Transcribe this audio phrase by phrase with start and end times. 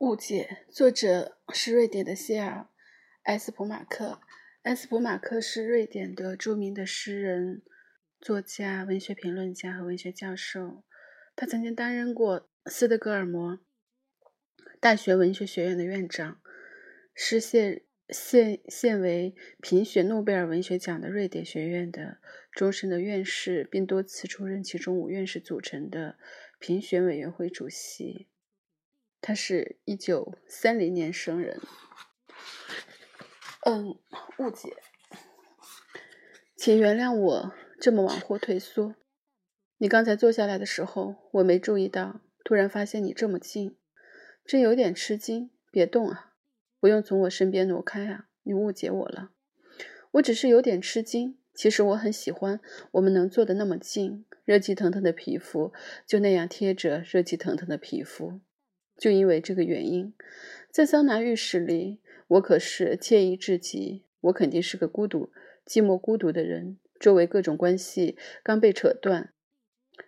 [0.00, 2.60] 误解，作者是瑞典的谢尔·
[3.24, 4.22] 埃斯普马克。
[4.62, 7.60] 埃斯普马克是瑞典的著名的诗人、
[8.18, 10.84] 作家、文学评论家和文学教授。
[11.36, 13.60] 他曾经担任过斯德哥尔摩
[14.80, 16.40] 大学文学学院的院长，
[17.14, 22.16] 是现现现为评选诺贝尔文学奖的瑞典学院的
[22.52, 26.16] 终身的院士，并多次出任其中五院士组成的
[26.58, 28.28] 评选委员会主席。
[29.30, 31.60] 他是一九三零年生人。
[33.64, 33.96] 嗯，
[34.38, 34.76] 误解，
[36.56, 38.96] 请原谅我这么往后退缩。
[39.78, 43.76] 你刚才坐下来的时候，我没注意到，突然发现你这么近，
[44.44, 45.52] 真有点吃惊。
[45.70, 46.32] 别动啊，
[46.80, 48.26] 不用从我身边挪开啊！
[48.42, 49.30] 你误解我了，
[50.14, 51.38] 我只是有点吃惊。
[51.54, 52.58] 其实我很喜欢
[52.90, 55.72] 我们能坐得那么近，热气腾腾的皮肤
[56.04, 58.40] 就那样贴着热气腾腾的皮肤。
[59.00, 60.12] 就因为这个原因，
[60.70, 64.04] 在桑拿浴室里，我可是惬意至极。
[64.20, 65.32] 我肯定是个孤独、
[65.64, 66.76] 寂寞、孤独的人。
[66.98, 69.32] 周围各种关系刚被扯断，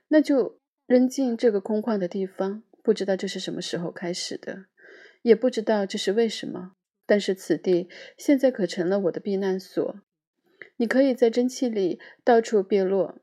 [0.09, 2.63] 那就扔进这个空旷的地方。
[2.83, 4.67] 不知道这是什么时候开始的，
[5.23, 6.77] 也不知道这是为什么。
[7.07, 7.89] 但是此地
[8.19, 10.03] 现在可成了我的避难所。
[10.77, 13.23] 你可以在蒸汽里到处别落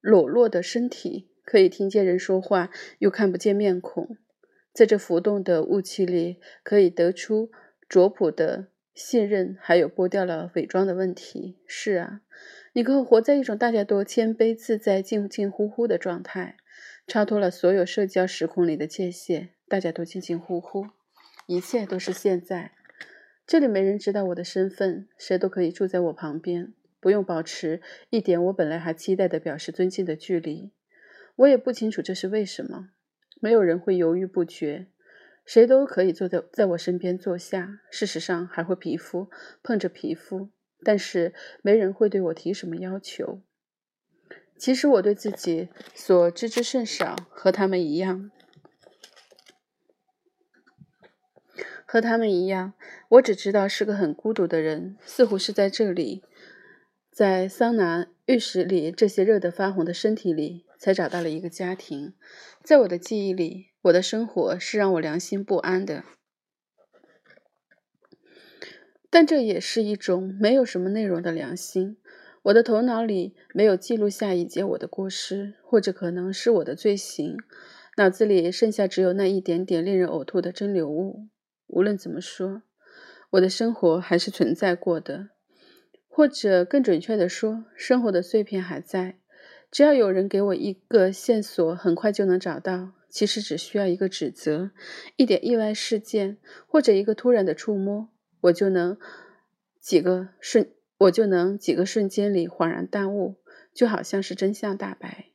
[0.00, 1.28] 裸露的身体。
[1.44, 4.16] 可以听见人说话，又看不见面孔。
[4.72, 7.50] 在这浮动的雾气里，可以得出
[7.88, 11.58] 卓朴的信任，还有剥掉了伪装的问题。
[11.66, 12.22] 是啊，
[12.72, 16.56] 你可以活在一种大家都谦卑自在、近近乎乎的状态，
[17.06, 19.50] 超脱了所有社交时空里的界限。
[19.68, 20.86] 大家都近近乎乎，
[21.46, 22.72] 一切都是现在。
[23.46, 30.70] 这里没人知道我的身份，谁都可以住在我旁边，不用保持一点我本来还期待的表示尊敬的距离。
[31.36, 32.90] 我也不清楚这是为什么，
[33.40, 34.86] 没有人会犹豫不决，
[35.44, 37.80] 谁都可以坐在在我身边坐下。
[37.90, 39.28] 事实上，还会皮肤
[39.62, 40.50] 碰着皮肤，
[40.84, 43.42] 但是没人会对我提什么要求。
[44.56, 48.30] 其实我对自己所知之甚少，和他们一样，
[51.84, 52.74] 和他们一样，
[53.08, 56.22] 我只知道是个很孤独的人，似乎是在这里，
[57.10, 60.64] 在桑拿浴室里，这些热得发红的身体里。
[60.84, 62.12] 才找到了一个家庭，
[62.62, 66.04] 在我的记忆里，我的生活是让我良心不安的。
[69.08, 71.96] 但这也是一种没有什么内容的良心。
[72.42, 77.38] 我的头脑里没有记录下一节我的过失，或者可能是我的罪行。
[77.96, 81.28] 脑子里剩下只有那一点点令人呕吐的蒸馏物。
[81.66, 82.60] 无论怎么说，
[83.30, 85.30] 我的生活还是存在过的，
[86.06, 89.16] 或者更准确的说，生活的碎片还在。
[89.74, 92.92] 只要有人给我一个线索，很快就能找到。
[93.08, 94.70] 其实只需要一个指责，
[95.16, 98.08] 一点意外事件，或者一个突然的触摸，
[98.42, 98.96] 我就能
[99.80, 103.34] 几个瞬，我就能几个瞬间里恍然大悟，
[103.74, 105.30] 就好像是真相大白。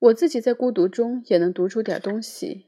[0.00, 2.66] 我自己在孤独中也能读出点东西，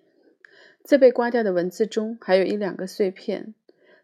[0.84, 3.56] 在被刮掉的文字中，还有一两个碎片，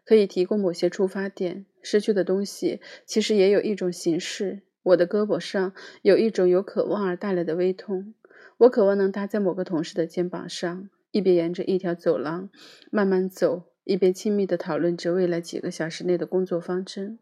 [0.03, 1.65] 可以提供某些出发点。
[1.81, 4.63] 失去的东西，其实也有一种形式。
[4.83, 8.13] 我的胳膊上有一种由渴望而带来的微痛，
[8.57, 12.49] 我渴望能搭在某个同事的肩膀上，一边沿着一条走廊
[12.89, 17.19] 慢慢走，一边亲密地讨论着未来几个小时内的工作方针。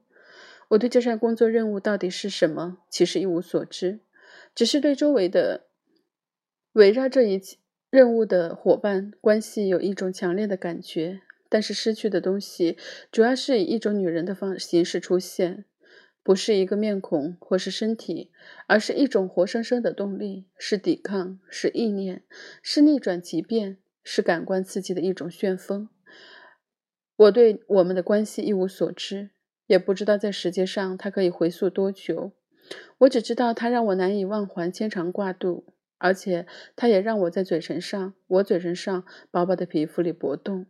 [0.69, 3.99] 我对这项工作任务到底是什么，其实一无所知，
[4.53, 5.67] 只是对周围的
[6.73, 7.41] 围绕这一
[7.89, 11.21] 任务的伙伴关系有一种强烈的感觉。
[11.49, 12.77] 但是失去的东西，
[13.09, 15.63] 主要是以一种女人的方形式出现。
[16.27, 18.31] 不是一个面孔或是身体，
[18.65, 22.21] 而是一种活生生的动力，是抵抗，是意念，
[22.61, 25.87] 是逆转即变，是感官刺激的一种旋风。
[27.15, 29.29] 我对我们的关系一无所知，
[29.67, 32.33] 也不知道在时间上它可以回溯多久。
[32.97, 36.45] 我只知道它让我难以忘怀，牵肠挂肚，而且
[36.75, 40.65] 它也让我在嘴唇上，我嘴唇上薄薄的皮肤里搏动。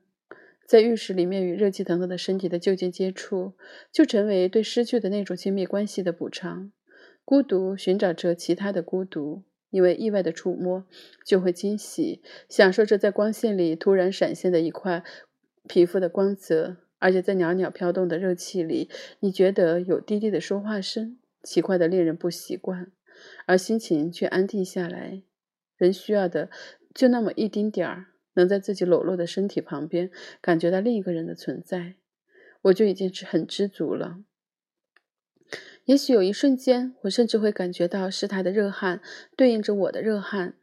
[0.68, 3.54] 在浴室里面与热气腾腾的身体的就近接触，
[3.90, 6.74] 就成为对失去的那种亲密关系的补偿。
[7.24, 10.86] 孤独寻找着其他的孤独，因为意外的触摸
[11.26, 15.06] 就会惊喜，享受着在光线里突然闪现的一块
[15.70, 18.90] 皮肤的光泽，而且在袅袅飘动的热气里，
[19.22, 22.92] 你觉得有低低的说话声，奇怪的令人不习惯，
[23.46, 25.24] 而心情却安定下来。
[25.78, 26.50] 人需要的
[26.94, 28.08] 就那么一丁点儿。
[28.38, 31.96] 能在自己裸露的身体旁边感觉到另一个人的存在，
[32.62, 34.20] 我就已经是很知足了。
[35.86, 39.02] 也许有一瞬间，我甚至会感觉到是他的热汗
[39.36, 40.56] 对应着我的热汗。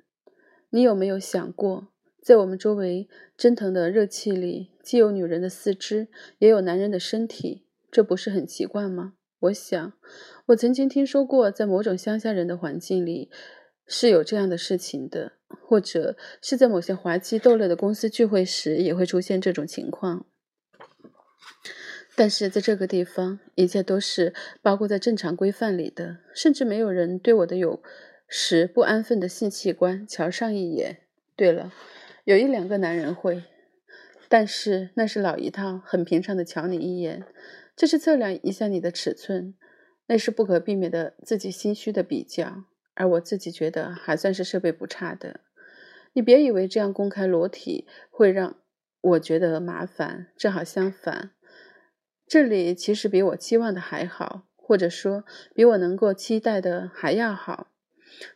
[0.70, 1.88] 你有没有想过，
[2.20, 9.14] 在我们周围蒸腾的热气里，既有女人的四肢，也有男人的身体，这不是很奇怪吗？
[9.40, 9.92] 我想，
[10.46, 13.30] 我曾经听说过，在某种乡下人的环境里
[13.86, 15.32] 是有这样的事情的，
[15.62, 20.26] 或者是在某些滑稽逗乐的公司聚会时也会出现这种情况。
[22.16, 27.82] 但是在这个地方，一切都是包括在正常规范里的，甚至没有人对我的有
[28.28, 30.98] 时不安分的性器官瞧上一眼。
[31.36, 31.72] 对了。
[32.24, 33.42] 有一两个男人会，
[34.30, 37.22] 但是那是老一套，很平常的瞧你一眼，
[37.76, 39.52] 这是测量一下你的尺寸，
[40.06, 42.64] 那是不可避免的自己心虚的比较，
[42.94, 45.40] 而我自己觉得还算是设备不差的。
[46.14, 48.56] 你别以为这样公开裸体会让
[49.00, 51.32] 我觉得麻烦，正好相反，
[52.26, 55.24] 这里其实比我期望的还好，或者说
[55.54, 57.68] 比我能够期待的还要好。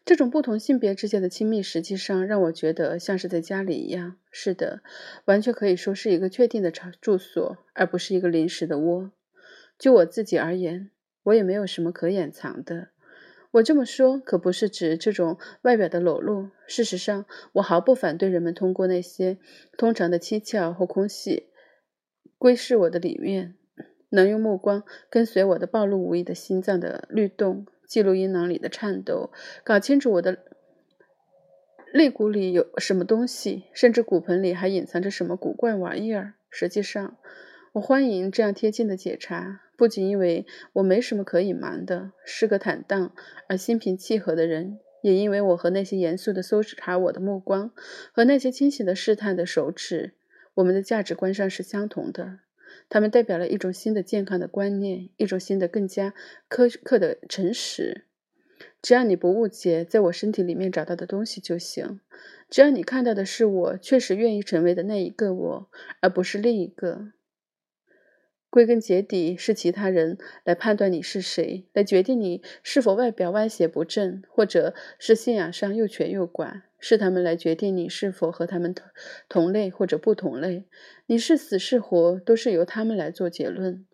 [0.05, 4.17] 这种不同性别之间的亲密，实际上让我觉得像是在家里一样。
[4.33, 4.83] 是的，
[5.27, 9.13] 完全可以说是一个确定的场住所，而不是一个临时的窝。
[9.79, 10.91] 就我自己而言，
[11.23, 12.89] 我也没有什么可掩藏的。
[13.59, 16.51] 我这么说可不是指这种外表的裸露。
[16.67, 17.25] 事实上，
[17.55, 19.39] 我毫不反对人们通过那些
[19.77, 21.49] 通常的七窍或空隙
[22.39, 23.57] 窥视我的里面，
[24.11, 27.67] 能用目光跟随我的暴露无遗的心脏的律动。
[27.89, 29.31] 记录阴囊里的颤抖，
[29.65, 30.39] 搞清楚我的
[31.91, 36.35] 肋骨里有什么东西，甚至骨盆里还隐藏着什么古怪玩意儿。
[36.51, 37.17] 实际上，
[37.73, 43.15] 我欢迎这样贴近的检查，不仅因为我没什么可隐瞒的，是个坦荡
[43.49, 47.71] 而心平气和的人，也因为我和那些严肃的搜查我的目光
[48.13, 50.15] 和那些清醒的试探的手指，
[50.55, 52.41] 我们的价值观上是相同的。
[52.89, 56.13] 他们代表了一种新的健康的观念，一种新的更加
[56.51, 58.07] 苛刻的诚实。
[58.83, 62.01] 只要你不误解在我身体里面找到的东西就行。
[62.51, 65.71] 只要你看到的是我确实愿意成为的那一个我，
[66.01, 67.13] 而不是另一个。
[68.51, 76.63] 归根结底，是其他人来判断你是谁，来决定你是否外表歪斜不正，或者是信仰上又瘸又拐。
[76.81, 78.87] 是他们来决定你是否和他们同
[79.29, 80.65] 同类或者不同类。
[81.07, 83.85] 你是死是活，都是由他们来做结论。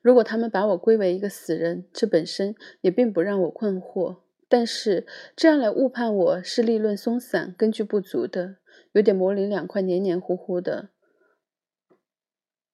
[0.00, 4.20] 如果他们把我归为一个死人，这本身也并不让我困惑。
[4.48, 8.56] 但是这样来误判我是立论松散、根据不足的，
[8.92, 10.88] 有点模棱两可、黏黏糊糊的，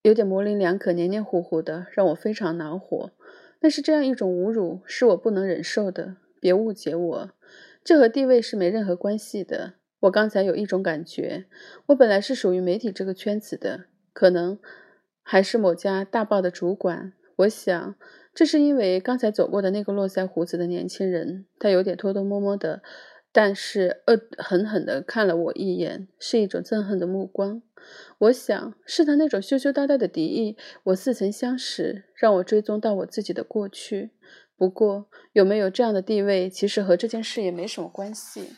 [0.02, 3.10] 有点模棱两可、黏黏糊糊的，让我非常恼火。
[3.60, 6.16] 但是这样一种侮辱是我不能忍受的。
[6.40, 7.31] 别误解我。
[7.84, 9.75] 这和地位是没任何关系的。
[10.00, 11.44] 我刚才有一种感觉，
[11.87, 14.58] 我本来是属于媒体这个圈子的，可能
[15.22, 17.12] 还是某家大报的主管。
[17.37, 17.94] 我想，
[18.34, 22.82] 这是因为刚才走过的那个络腮胡子的年轻人，他有点偷偷摸摸的，
[23.32, 27.62] 但是恶狠狠地看了我一眼，是一种憎恨的目光。
[28.19, 30.56] 我想，是他那种羞羞答答的敌意。
[30.84, 34.11] 我似曾相识，让我追踪到我自己的过去。
[34.56, 38.52] 不过，有没有这样的地位，其实和这件事也没什么关系。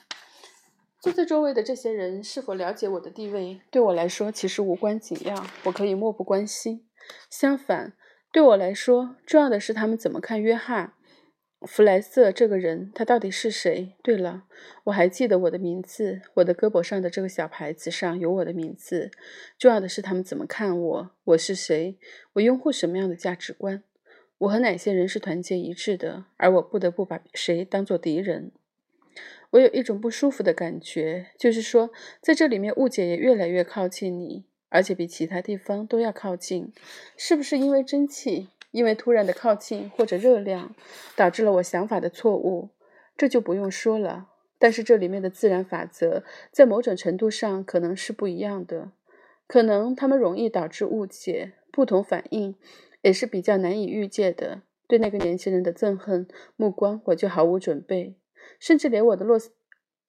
[1.01, 6.87] 坐在周围的这些人是否了解我的地位，对我来说其实无关紧要，我可以漠不关心。
[7.31, 7.95] 相反，
[8.33, 10.87] 对我来说，重要的是他们怎么看约翰·
[11.67, 13.95] 弗莱瑟这个人，他到底是谁？
[14.03, 14.45] 对了，
[14.85, 19.11] 我还记得我的名字，我的胳膊上的这个小牌子上有我的名字。
[19.59, 21.99] 重要的是他们怎么看我，我是谁，
[22.35, 23.83] 我拥护什么样的价值观。
[24.39, 28.53] 我和哪些人是团结一致的，而我不得不把谁当做敌人？
[29.51, 36.73] 我有一种不舒服的感觉，就是说，在这里面误解也越来越靠近你，而且比其他地方都要靠近。
[37.17, 40.75] 是不是因为蒸汽，因为突然的靠近或者热量，
[41.15, 42.71] 导致了我想法的错误？
[43.17, 44.27] 这就不用说了。
[44.59, 48.91] 但是这里面的自然法则，在某种程度上可能是不一样的，
[49.47, 52.57] 可能他们容易导致误解、不同反应。
[53.03, 54.63] 也是比较难以预见的。
[54.89, 56.27] 对那个年轻人的憎恨
[56.57, 58.17] 目光，我就毫无准备，
[58.59, 59.39] 甚至连我的络，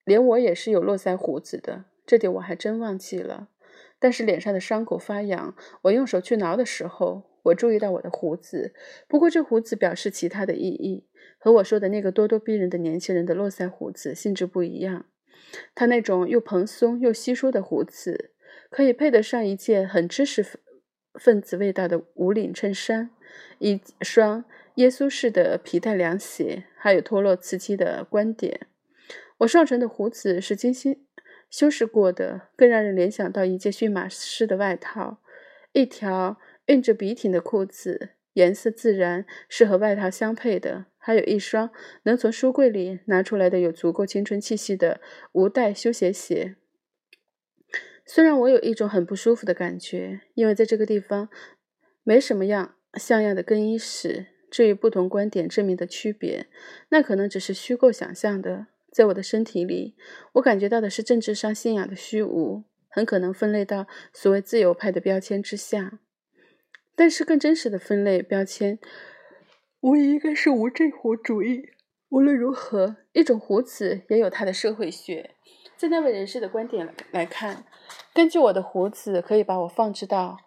[0.04, 3.48] 连我也是有络腮胡子的，这点我还真忘记了。
[3.98, 8.72] 但是脸上的伤口发痒，我用手去挠的时候，我注意到我的胡子。
[9.08, 11.06] 不过这胡子表示其他的意义，
[11.38, 15.06] 和我说的那个咄咄逼人的年轻人的络腮胡子性质不一样。
[15.74, 18.32] 他那种又蓬松又稀疏的胡子，
[18.70, 20.44] 可以配得上一件很知识。
[21.18, 23.08] 分子味道的无领衬衫，
[23.58, 28.66] 一双耶稣式的皮带凉鞋，还有脱落刺激的观点。
[29.38, 31.06] 我上唇的胡子是精心
[31.48, 35.22] 修饰过的，更让人联想到一件驯马师的外套，
[35.72, 41.70] 一条印着笔挺的裤子，颜色自然是和外套相配的，还有一双
[42.02, 45.00] 能从书柜里拿出来的有足够青春气息的
[45.32, 46.56] 无带休闲鞋。
[48.04, 51.28] 虽然我有一种很不舒服的感觉，因为在这个地方
[52.04, 54.26] 没什么样像样的更衣室。
[54.48, 56.46] 至于不同观点证明的区别，
[56.90, 58.68] 那可能只是虚构想象的。
[58.92, 59.96] 在我的身体里，
[60.34, 65.98] 我感觉到的是政治上信仰的虚无，很可能分类到所谓自由派的标签之下。
[66.96, 68.80] 但是更真实的分类标签，
[69.80, 71.70] 无疑应该是无政府主义。
[72.08, 75.30] 无论如何，一种胡子也有它的社会学。
[75.76, 77.64] 在那位人士的观点来看，
[78.14, 80.38] 根据我的胡子，可以把我放置到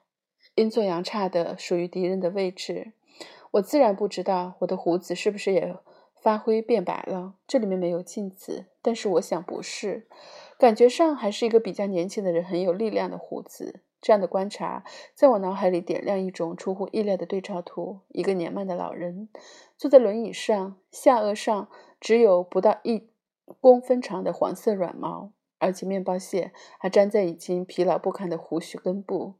[0.56, 2.94] 阴错阳差的属于敌人的位置。
[3.52, 5.78] 我自然不知道我的胡子是不是也。
[6.22, 10.06] 发灰变白了，这里面没有镜子，但是我想不是，
[10.58, 13.80] 感觉上还是一个比较年轻的人，很有力量的胡子。
[14.02, 19.30] 这样的观察在我脑海里点亮一种出乎意料的对照图：一个年迈的老人
[19.78, 23.10] 坐在轮椅上，下颚上只有不到一
[23.60, 29.34] 公分长的黄色软毛，而且面包屑还粘在已经疲劳不堪的胡须根部，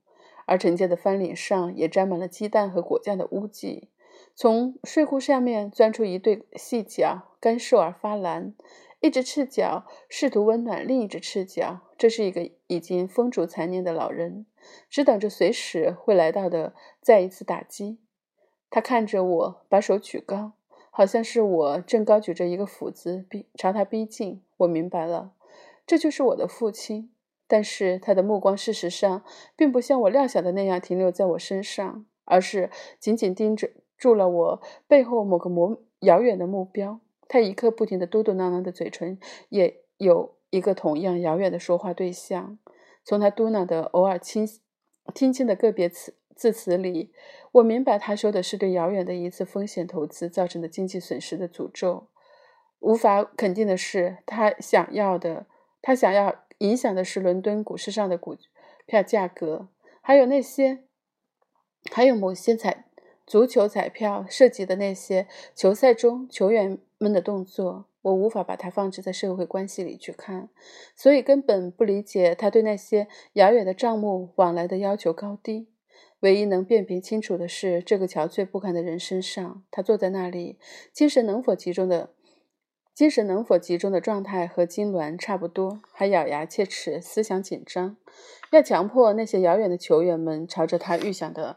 [0.46, 3.90] 而陈家的翻领上也沾满了鸡蛋和果酱的污迹。
[4.36, 8.54] 从睡裤下面钻出一对细脚，干瘦而发蓝。
[9.00, 11.82] 一只赤脚试图温暖另一只赤脚。
[11.98, 14.46] 这是一个已经风烛残年的老人，
[14.90, 18.00] 只等着随时会来到的再一次打击。
[18.70, 20.54] 他看着我，把手举高，
[20.92, 24.42] 好像是我正高举着一个斧子，逼朝他逼近。
[24.58, 25.32] 我明白了，
[25.86, 27.12] 这就是我的父亲。
[27.48, 29.24] 但是他的目光，事实上
[29.56, 33.72] 并不像我料想的那样停留在我身上，而是紧紧盯着。
[33.98, 39.18] 住了我背后某个模遥远的目标，他一刻不停的嘟嘟囔囔的嘴唇
[39.48, 42.60] 也有一个同样遥远的说话对象。
[43.06, 44.46] 从他嘟囔的偶尔轻
[45.14, 47.14] 听清的个别词字词里，
[47.54, 52.08] 我明白他说的是对遥远的一次风险投资造成的经济损失的诅咒。
[52.80, 55.46] 无法肯定的是，他想要的，
[55.82, 58.36] 他想要影响的是伦敦股市上的股
[58.86, 59.70] 票价格，
[60.02, 60.84] 还有那些，
[61.92, 62.86] 还有某些彩。
[63.28, 70.50] 足球彩票涉及的那些球赛中球员们的动作，我无法把它放置在社会关系里去看，
[70.96, 75.70] 所以根本不理解他对那些遥远的账目往来的要求高低。
[76.20, 80.60] 唯一能辨别清楚的是，这个憔悴不堪的人身上，他坐在那里，
[80.92, 82.14] 精神能否集中的，
[82.94, 87.96] 精神能否集中的状态和痉挛差不多，还咬牙切齿，思想紧张，
[88.52, 91.56] 要强迫那些遥远的球员们朝着他预想的。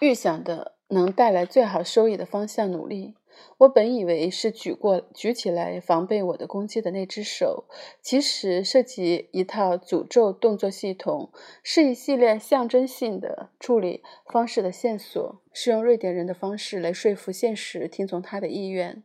[0.00, 3.14] 预想的能带来最好收益的方向努力。
[3.58, 7.66] 我本以为是举过举起来防备我的攻击的那只手，
[8.02, 11.30] 其实涉及一套诅咒动作系统，
[11.62, 19.04] 是一系列象征性的处理方式的线索，是用瑞典人的方式来说服现实听从他的意愿。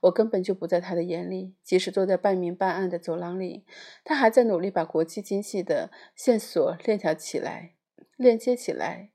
[0.00, 3.64] 我根本就不在他的眼里，即使坐在半明半暗的走廊里，
[4.02, 7.72] 他还在努力把国际经济的线索链条起来，
[8.16, 9.10] 链接起来。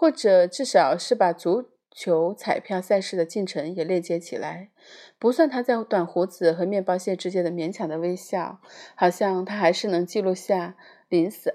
[0.00, 4.70] 或者至少是把足球彩票赛事的进程也链接起来，
[5.18, 8.62] 不算他在短胡子和面包屑之间的勉强的微笑，
[8.94, 10.74] 好像他还是能记录下
[11.10, 11.52] 零散、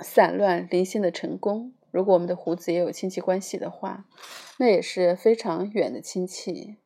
[0.00, 1.72] 散乱、零星的成功。
[1.92, 4.06] 如果我们的胡子也有亲戚关系的话，
[4.58, 6.78] 那也是非常远的亲戚。